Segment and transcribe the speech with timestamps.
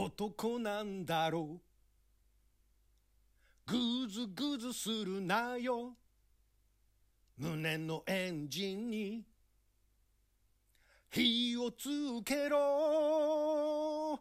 [0.00, 1.60] 男なんだろう。
[3.66, 5.96] ぐずぐずするなよ。
[7.36, 9.24] 胸のエンジンに
[11.10, 11.88] 火をつ
[12.24, 14.20] けろ。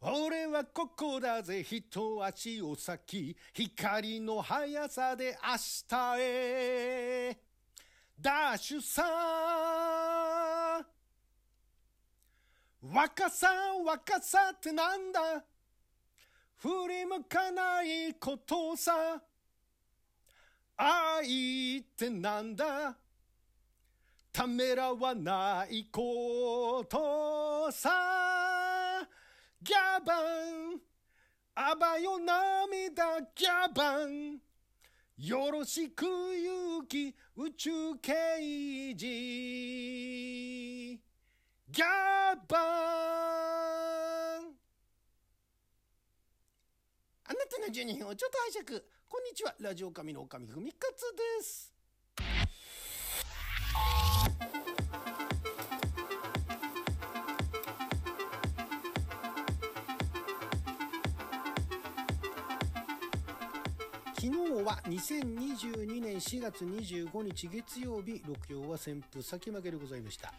[0.00, 1.62] 俺はここだぜ。
[1.62, 1.84] 一
[2.20, 3.36] 足お先。
[3.54, 5.56] 光の速さで明
[5.88, 7.38] 日へ。
[8.20, 10.31] ダッシュさ
[12.82, 13.48] 若さ
[13.84, 15.44] 若さってなんだ？
[16.56, 19.22] 振り向かないことさ。
[20.76, 22.96] 愛ってなんだ？
[24.32, 29.06] ためらわないことさ。
[29.62, 30.80] ギャバン。
[31.54, 34.40] あばよ涙ギャバン。
[35.18, 38.12] よろしく勇気宇宙刑
[38.96, 41.00] 事。
[41.72, 41.86] ギャ
[42.48, 42.60] バン。
[47.24, 48.82] あなたの12分をちょっと拝借。
[49.08, 49.54] こんにちは。
[49.58, 51.72] ラジオ神の神ふみかつです。
[64.14, 64.28] 昨日
[64.62, 68.22] は2022年4月25日月曜日。
[68.26, 70.34] 六曜は旋風先負けでございました。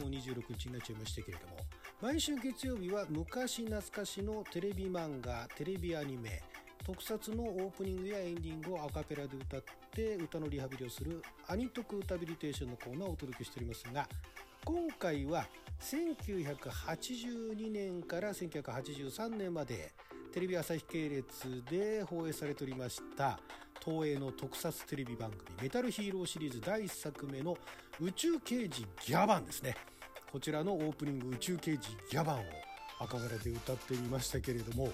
[0.00, 1.56] もう26日になっちゃいましたけれども
[2.00, 6.42] 毎週月曜日は昔懐かしのテレビ漫画テレビアニメ
[6.84, 14.08] 特撮のオープニングやエンディングをアカペラで歌って歌のリハビリをするアニトク歌ビリテーションのコーナーをお届けしておりますが
[14.64, 15.46] 今回は
[15.80, 19.92] 1982年から1983年まで
[20.32, 23.38] テレビ朝日系列で放映されておりました
[23.88, 27.56] 東映の特撮テレビ番組「メタルヒーロー」シリーズ第1作目の
[27.98, 29.76] 「宇宙刑事ギャバン」ですね。
[30.30, 32.44] こちらのオープニング「宇宙刑事ギャバン」を
[32.98, 34.92] 赤柄で歌ってみましたけれども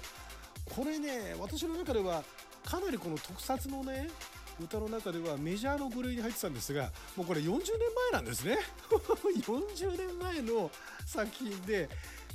[0.77, 2.23] これね私の中では
[2.65, 4.09] かなりこの特撮のね
[4.61, 7.63] 歌の中ではメジャーの部類に入ってたんですがもうこれ40年
[8.13, 8.59] 前なんですね。
[9.43, 10.71] 40年前の
[11.05, 11.89] 作品で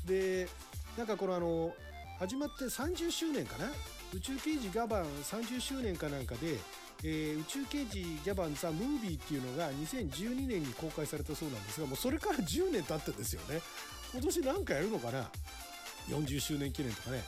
[0.05, 0.49] で
[0.97, 1.73] なんかこのあの
[2.19, 3.71] 始まって30周年かな？
[4.13, 6.57] 宇宙刑事ガバン30周年かなんかで、
[7.01, 13.61] えー、宇宙刑事ギャバンザ・ムービーっていうのが2012年に公開されたそうなんですがもうそれから10年経ってんですよね。
[14.11, 15.29] 今年何かやるのかな
[16.09, 17.23] ？40周年記念とかね。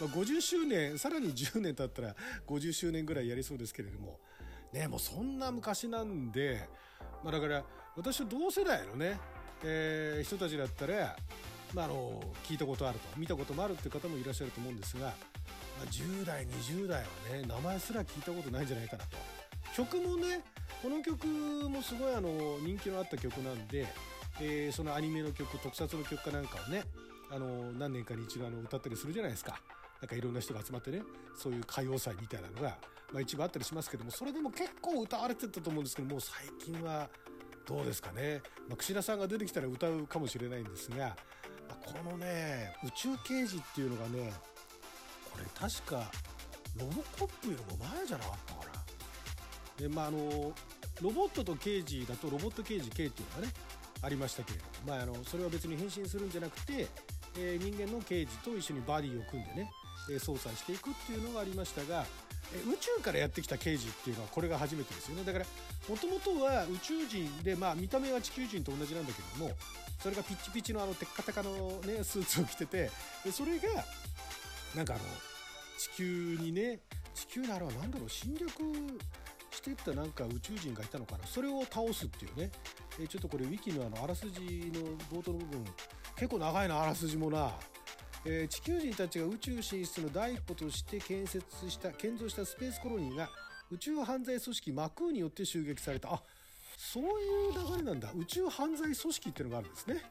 [0.00, 2.14] まあ、50周年さらに10年経ったら
[2.46, 4.20] 50周年ぐらいやりそうですけれども。
[4.72, 6.68] ねもうそんな昔なんで、
[7.24, 7.64] まあ、だから
[7.96, 9.18] 私は同世代のね、
[9.64, 11.16] えー、人たちだったら、
[11.76, 15.12] まあ、あの聞いたことあると見たこともあるっていう方もいらっしゃると思うんですが、ま
[15.82, 17.06] あ、10代20代は
[17.36, 19.16] ね名前すら聞いたことないんじゃないかなと
[19.76, 20.40] 曲もね
[20.82, 22.30] この曲もすごいあの
[22.64, 23.86] 人気のあった曲なんで、
[24.40, 26.82] えー、そのアニメの曲特撮の曲かなんかをね
[27.30, 29.60] あの何年かに一度あの歌ったりするじゃないですか。
[30.00, 31.02] なんかいろんな人が集まってね
[31.34, 32.76] そういう歌謡祭みたいなのが、
[33.12, 37.08] まあ、一部あったりしますけどもそれでも結構歌われてたと思うんですけどもう最近は
[37.66, 41.16] どうですかね、まあ、串田さんが出てきたら歌うかもしれないんですが、
[41.68, 44.32] まあ、このね宇宙刑事っていうのがね
[45.32, 46.10] これ確か
[46.78, 48.72] ロボコップよりも前じゃなかったかな。
[49.78, 50.52] でまああの
[51.02, 53.52] ロボットと刑事だとロボット刑事 K っていうのがね
[54.02, 56.86] ありましたけれども、まあ、あのそれは別に変身するんじゃなくて、
[57.38, 59.70] えー、人間の刑事と一緒にバディを組んでね
[60.18, 62.04] 操作していくっていうのがありましたが
[62.68, 65.46] 宇宙からやってきた刑事っていうのはこれが初めてですよねだから
[65.88, 69.50] もともとは宇宙人で、まあ、見た目は地球人と同じなんだけども
[69.98, 72.90] それがピッチピチのあのテッカテカの、ね、 スーツを着てて
[73.24, 73.84] でそれが
[74.74, 75.04] なんかあの
[75.78, 76.80] 地球にね
[77.14, 78.50] 地球にあれは何だろう侵略
[79.50, 81.26] してったなんか宇宙人がいたのかな。
[81.26, 82.50] それを倒すっていうね。
[83.08, 84.80] ちょっとこれウィキのあのあらすじの
[85.10, 85.64] 冒頭の部分
[86.14, 87.52] 結構長いなあらすじもな。
[88.24, 93.30] えー、地球人たちが宇宙進出の第一歩として建設した建造したスペースコロニーが
[93.70, 96.14] 宇宙犯罪組織マクーによって襲撃された。
[96.14, 96.22] あ
[96.96, 97.06] そうい
[97.50, 98.10] う流れなんだ。
[98.16, 100.02] 宇宙犯罪組織っていうのがあるんですね。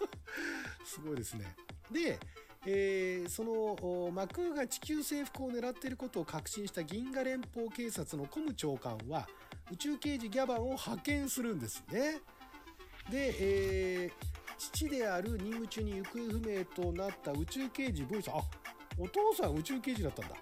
[0.82, 1.54] すごいですね。
[1.90, 2.18] で、
[2.64, 9.28] えー、そのマクーが地球征服を狙っていることを確信した銀河連邦警察のコム長官は
[9.70, 12.22] 宇宙刑事ギャバンを派遣するんですね。
[13.10, 18.30] で、えー父である任務中に行方不明となった宇宙刑事ボイス。
[18.30, 18.40] あ
[18.98, 20.36] お父さん宇宙刑事だったんだ。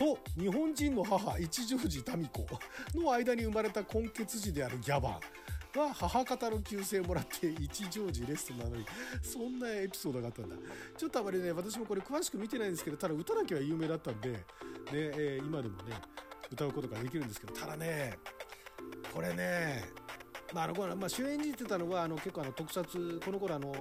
[0.00, 2.46] と日本人の母一条寺民子
[2.94, 8.86] の間に生まれた根血児であるギャバンは母方の旧姓をもらって一条寺レストなのに
[9.22, 10.56] そんなエピソードがあったんだ
[10.96, 14.38] ちょっとあまりね私もこれ詳しく見てないんですけどただ歌だけは有名だったんで、ね
[14.92, 15.96] えー、今でもね
[16.50, 18.14] 歌うことができるんですけどただね
[19.12, 19.84] これね
[20.54, 23.72] まあ、あのこのまあ、主演じてたのはあの結構あの特撮この頃あの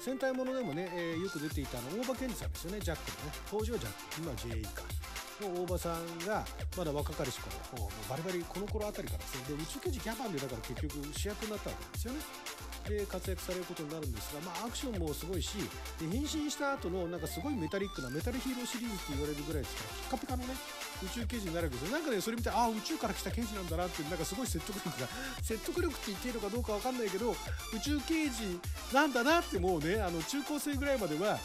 [0.00, 3.38] 戦隊ものでもね、えー、よく出ていたあの大場健二さんですよねジャックのね。
[3.48, 4.97] 当時はジャック今は JA か。
[5.42, 6.44] の大場さんが
[6.76, 12.20] まだ若かりし頃バリバリこの頃あたりからですねで宇宙刑事ギャバンでだから結局主役になったわけですよね。
[12.88, 15.58] で活躍されることになるんですが、まあ、アクションもすごいし
[16.00, 20.54] で変身した後のなんかすごいメタリックなメタルヒーローシリーズって言われるぐらいですからピカピカのね
[21.04, 25.06] 宇宙刑事になるわけですよなんかねそれ見てああ宇宙から来た刑事なんだなってなんかすごい説得力が
[25.42, 28.60] 説得力って言っていいのかどうかわかんないけど宇宙刑事
[28.92, 31.38] なんだなってもうねあの中高生ぐらいまでは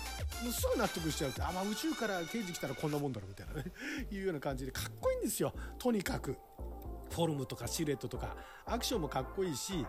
[0.43, 3.71] もうすぐ納得しちゃうってあ、まあ、宇宙から刑事来たらこんなもんだろみたいなね
[4.11, 6.37] いうような感じでかっこいいんですよとにかく。
[7.13, 9.85] フォルムとかシルエットとかアクションもかっこいいし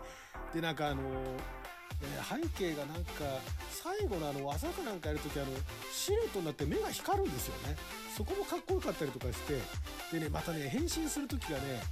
[0.52, 1.02] でなんかあの
[2.28, 3.24] 背景がなんか
[3.70, 5.48] 最後のあの技かなんかやるときあの
[5.92, 7.76] シルエットになって目が光るんですよね。
[8.16, 9.58] そこもかっこよかったりとかして
[10.12, 11.82] でねまたね変身する時がね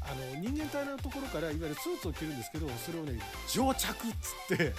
[0.00, 3.92] あの人間体のところからいわゆるスーツを着るんですけどそれをね蒸着っ
[4.48, 4.74] つって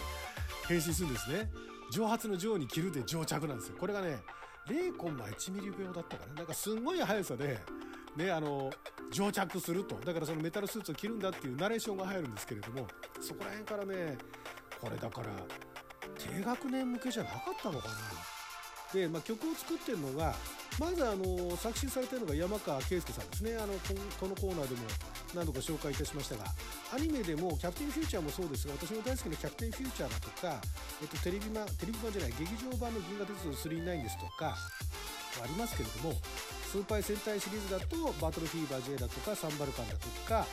[0.67, 1.49] 変身するんですね。
[1.91, 3.77] 蒸発の蒸に着るで蒸着なんですよ。
[3.79, 4.17] これがね
[4.67, 6.33] 0コンマ1ミリ秒だったかな。
[6.33, 7.59] なんかすんごい速さで
[8.15, 8.71] ねあの
[9.11, 9.95] 蒸着すると。
[9.95, 12.87] だからそのメタルスーツを着るんだっていうナレーションが入るんですけれども
[13.21, 14.17] そこら辺からね
[14.79, 15.27] これだから
[16.17, 17.93] 低学年向けじゃなかったのかな。
[18.93, 20.35] で、まあ、曲を作ってるのが
[20.79, 23.57] まずあの作詞されてるのが山川圭介さんですね。
[23.57, 23.73] あの
[24.19, 24.81] このコーナーでも
[25.33, 26.45] 何度か紹介いたしましたが
[26.93, 30.61] アニメでも「キャプテンフューチャー」もそうですが私も大好きな「キャプテンフューチャー」だとか、
[31.01, 34.55] えっと、テレビ版テレビ版じゃない劇場版の「銀河鉄道999」ですとか
[35.43, 36.21] ありますけれども
[36.75, 40.45] スーパー戦隊シリーズだとバトルフィーバー J だとかサンバルカンだとか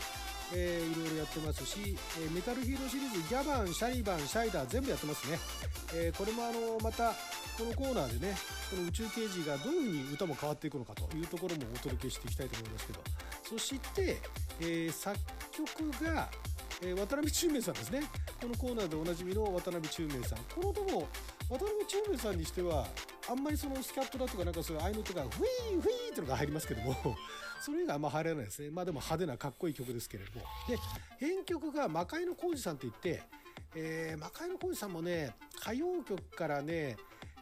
[0.55, 5.39] えー、いろいろやってますし、えー、メタルヒーローシリーズギャバンシャリバンシャイダー全部やってますね、
[5.95, 7.15] えー、これもあのまた
[7.57, 8.35] このコーナーでね
[8.69, 13.01] この宇宙刑事がどういうふうに歌も変わっていくのかというところもお届けしていきたいと思いますけど。
[13.49, 14.19] そして、
[14.61, 15.19] え作
[15.51, 16.29] 曲が、
[16.83, 18.03] え渡辺宙明さんですね。
[18.41, 20.39] このコーナーでおなじみの渡辺宙明さん。
[20.55, 21.09] このとも
[21.49, 22.87] 渡辺宙明さんにしては
[23.29, 26.95] あんまりそのスキャットだとかなんかそういう合いの手がフィーフィーってのが入りますけども
[27.61, 28.71] それ以外あんま入らないですね。
[28.71, 30.47] まあでも派手なかっこいい曲ですけれども。
[30.69, 30.77] で
[31.19, 33.23] 編曲が魔界の浩二さんって言って、
[33.75, 36.97] えー、魔界の浩二さんもね歌謡曲からね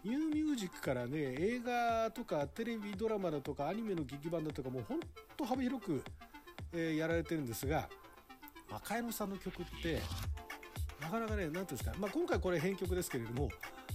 [0.04, 5.00] ニューミュージックからね映画とかテレビドラマだとかアニメの劇版だとかもうほん
[5.36, 6.02] と幅広く、
[6.72, 7.88] えー、やられてるんですが
[8.70, 10.00] 魔界のさんの曲って
[11.00, 13.50] なかなかね何ていうんですか、まあ、今回これ編曲ですけれども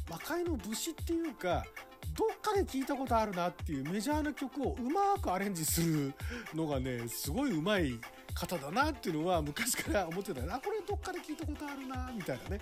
[0.09, 1.65] 魔界の武士っていうか
[2.13, 6.13] どっかで聞いたことあるなっていうメジャーな曲をうまくアレンジする
[6.53, 7.99] のがねすごいうまい
[8.33, 12.61] 方だなっていうのは昔から思ってたあこれどっかで聞いたことあるなみたいなね。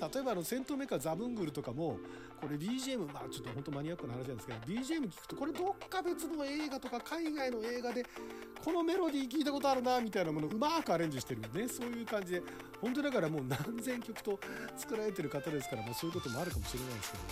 [0.00, 1.98] 例えばあの戦闘メーカーザブングルとかも
[2.40, 8.04] これ BGM まあちょっと本当マニアックな話なんですけど BGM 聞くとこれどっか別の映画とか海外の映画で
[8.64, 12.42] このメロディー聞いたことあるなみたいなものをうまくアレンジしてるんでねそういう感じで。
[12.80, 14.38] 本当だからもう何千曲と
[14.76, 17.24] 作られてる方ですから、まあ、そういうこともあるかもしれないですけど。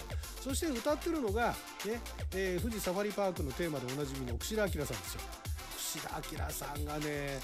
[0.42, 1.50] そして歌ってるのが、
[1.84, 2.00] ね
[2.34, 5.20] え、富士サファリパークのテーマでおなじみの串田明さんですよ。
[5.76, 7.38] 串田明さんがね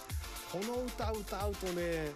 [0.50, 2.10] この歌歌うとね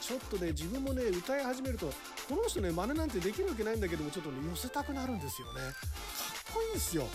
[0.00, 1.86] ちょっとね自分もね歌い始めると
[2.28, 5.60] この人ね真似なんてできるわけないんだけどもちょっとね寄せたくなるんですよね。
[5.60, 7.06] かっこいいんですよ。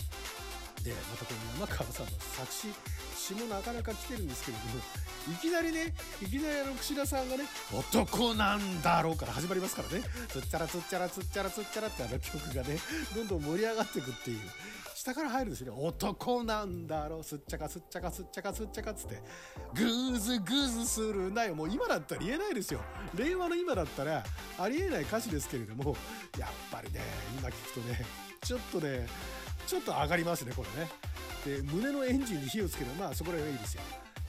[0.82, 2.68] でまたこの山川さんの作詞
[3.16, 4.80] 詩もなかなか来てるんですけれども
[5.34, 5.92] いきなりね
[6.22, 7.44] いきなりあの串田さんがね
[7.74, 12.78] 「男なんだろう」から始まりますからね「つっちゃらつっちゃらつっちゃらつっちゃら」ってあの曲がね
[13.16, 14.40] どんどん盛り上がっていくっていう。
[15.06, 15.80] 下から入るんですよね。
[15.80, 19.22] 男なんだろう、すっちゃかすっちゃかすっちゃかすっちゃかっつって、
[19.74, 21.54] グーズグーズするなよ。
[21.54, 22.80] もう今だったら言えないですよ。
[23.14, 24.24] 令和の今だったら
[24.58, 25.96] ありえない歌詞ですけれども、
[26.38, 27.00] やっぱりね、
[27.38, 28.04] 今聞くとね、
[28.42, 29.06] ちょっとね、
[29.66, 31.62] ちょっと上がりますね、これね。
[31.62, 32.90] で、胸のエンジンに火をつける。
[32.98, 33.82] まあそこら辺はいいですよ。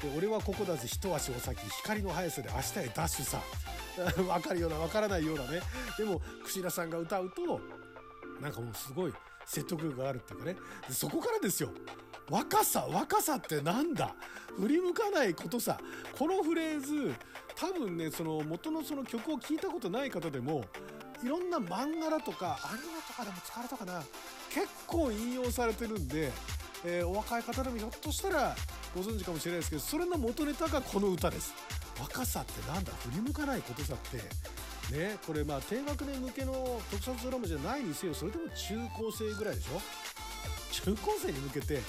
[0.04, 3.42] で、俺はここだぜ、一足お先、光の速さで明日へダッシュさ。
[4.30, 5.60] わかるような、わからないようなね。
[5.98, 7.60] でも、串田さんが歌うと、
[8.40, 9.14] なんかもうすごい、
[9.48, 10.58] 説得力があるっていうかね。
[10.90, 11.70] そこからですよ。
[12.30, 14.14] 若さ若さってなんだ？
[14.60, 15.80] 振り向かないことさ。
[16.18, 17.16] このフレーズ
[17.56, 20.66] 多分ねその元のその曲を聴いたことない方でも
[21.24, 24.04] いろんな漫画だとかアニメとかでも使われたかな。
[24.54, 26.32] 結構引用されてるんで、
[26.84, 28.56] えー、お若い方でもひょっとしたら
[28.94, 31.54] ご存知かもしれないですけどそれの元ネタがこの歌です。
[32.00, 32.92] 若さってなんだ？
[32.92, 34.20] 振り向かないことさって。
[34.92, 39.82] ねこれまあ低学年向けの特撮ドラマじゃないにせよそれでも中高生ぐらいでしょ？
[40.72, 41.80] 中高生に向けて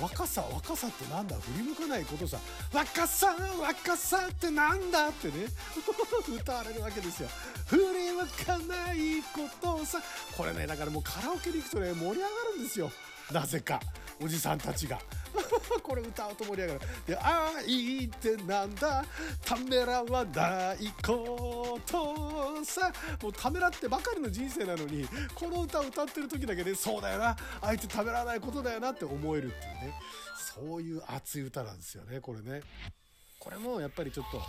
[0.00, 1.36] 若さ若さってなんだ？
[1.36, 2.38] 振り向かないことさ。
[2.72, 5.46] 若さ若さってなんだってね。
[6.36, 7.30] 歌われるわけですよ。
[7.66, 9.48] 振り向かないこ
[9.78, 9.98] とさ。
[10.36, 12.92] これねだからもうカラオケに行くとね盛り上がるんですよ。
[13.32, 13.80] なぜか
[14.20, 15.00] おじさんたちが。
[15.82, 16.80] これ歌うと盛り上がる。
[17.06, 19.04] で愛ってなんだ？
[19.44, 22.92] ためらわないことさ。
[23.22, 27.36] もうためらってばかりの人生なのにこの歌を歌ってる時だけでそうだよな。
[27.60, 29.94] 愛ってためらわないことだよなって思えるっていうね。
[30.54, 32.62] そういう熱い歌なんですよねこれね。
[33.38, 34.40] これもやっぱりちょっと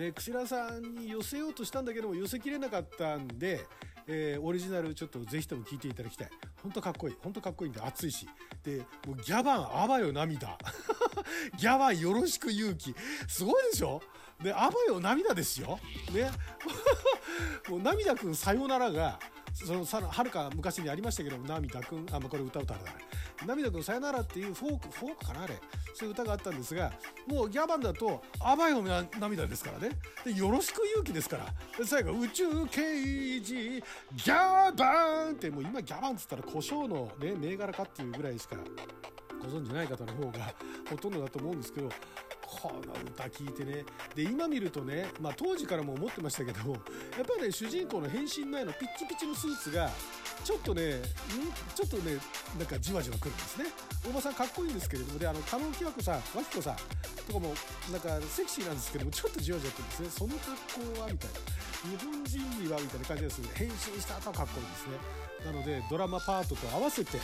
[0.00, 3.66] ね、串田さんに寄せようとしたんだけども寄せきれなかったんで、
[4.12, 6.30] えー、オリジナルちょっとぜひとも聴いていただきたい。
[6.62, 7.16] ほんとかっこいい。
[7.22, 8.28] ほんとかっこいいんで熱いし。
[8.64, 10.58] で、もうギャバン、あばよ涙。
[11.56, 12.92] ギャバンよろしく勇気。
[13.28, 14.02] すごいでしょ？
[14.42, 15.78] で、あばよ涙ですよ。
[16.12, 16.28] ね。
[17.70, 19.20] もう涙くんさよならが、
[19.52, 22.86] そのさはるか昔にありましたけども、涙くん、あ、まあ、これ歌歌だか
[23.40, 23.46] ら。
[23.46, 25.54] 涙くんさよならっていうフォーク、フォークかなあれ。
[25.94, 26.92] そういう歌があったんですが、
[27.26, 28.82] もうギャバンだと、あばよ
[29.18, 29.90] 涙ですからね。
[30.24, 31.84] で、よろしく勇気ですから。
[31.84, 38.56] 最後、宇宙刑事、ギャバンって、もう今ギャバンっつったら胡椒のね、銘柄かっていうぐらいしか
[39.40, 40.54] ご存じない方の方が
[40.88, 41.88] ほとんどだと思うんですけど、
[42.50, 43.84] この歌聞いてね。
[44.14, 46.80] で今見るとね、まあ、当時からも思ってましたけどやっ
[47.24, 49.88] ぱりね主人公の変身前のピッチピチのスーツが
[50.44, 51.00] ちょっとね
[51.74, 52.18] ちょっとね
[52.58, 53.66] なんかじわじわくるんですね。
[54.04, 56.76] 大場さんかっこいいんですけれどもであの加納きわ子さん和彦さん
[57.26, 57.54] とかも
[57.92, 60.08] なんかセクシーなんですけどもちょっとじわじわくるんですね。
[60.10, 61.60] その格好はみたいな。
[61.80, 64.98] 日本人にはみたいな感じです変身した後はかっこいいですね。
[65.46, 67.22] なのでドラマパートと合わせて、ね、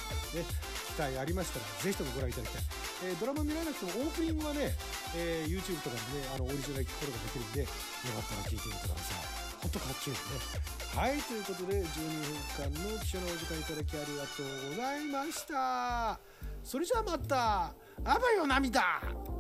[0.88, 2.62] 機会ありましたらぜひともご覧いただきたい、
[3.04, 4.72] えー、ドラマ見られなくてもオープニングはね、
[5.16, 7.72] えー、YouTube とかでねあのオリジナル聞くことができるんでよか
[8.20, 9.46] ったら聞いてみてください。
[9.60, 10.76] ほんとかっちょいいね。
[10.94, 16.20] はいということで12分間の貴重なお時間いただきありがとうございました。
[16.62, 17.74] それじゃあまた
[18.04, 19.35] あばよ涙。